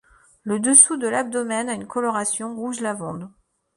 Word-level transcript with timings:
Le 0.41 0.59
dessous 0.59 0.97
de 0.97 1.07
l'abdomen 1.07 1.69
a 1.69 1.73
une 1.75 1.85
coloration 1.85 2.55
rouge 2.55 2.79
lavande. 2.81 3.29